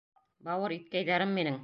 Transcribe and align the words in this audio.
Бауыр 0.47 0.75
иткәйҙәрем 0.77 1.37
минең. 1.41 1.59